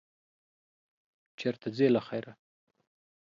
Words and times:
چېرته 1.39 1.67
ځې، 1.77 1.87
له 1.95 2.01
خیره؟ 2.07 2.33